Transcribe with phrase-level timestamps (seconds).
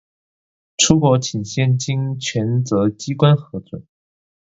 [0.77, 3.85] 出國請先經權責機關核准